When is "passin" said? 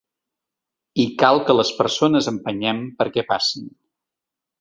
3.33-3.69